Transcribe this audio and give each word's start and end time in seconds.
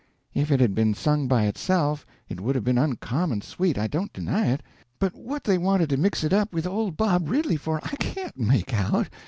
"If 0.33 0.49
it 0.51 0.59
had 0.59 0.73
been 0.73 0.95
sung 0.95 1.27
by 1.27 1.43
itself, 1.45 2.07
it 2.27 2.39
would 2.41 2.55
have 2.55 2.63
been 2.63 2.79
uncommon 2.79 3.41
sweet, 3.41 3.77
I 3.77 3.85
don't 3.85 4.11
deny 4.11 4.47
it; 4.47 4.63
but 4.97 5.13
what 5.13 5.43
they 5.43 5.59
wanted 5.59 5.89
to 5.91 5.97
mix 5.97 6.23
it 6.23 6.33
up 6.33 6.51
with 6.51 6.65
'Old 6.65 6.97
Bob 6.97 7.29
Ridley' 7.29 7.55
for, 7.55 7.79
I 7.83 7.95
can't 7.97 8.35
make 8.35 8.73
out. 8.73 9.09